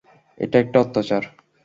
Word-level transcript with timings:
এটা 0.37 0.57
একটা 0.59 0.77
অত্যাচার। 0.79 1.23